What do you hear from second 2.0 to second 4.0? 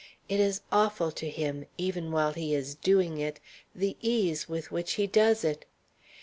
while he is doing it, the